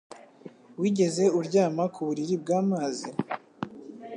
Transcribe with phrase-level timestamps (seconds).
[0.79, 3.09] Wigeze uryama ku buriri bw'amazi?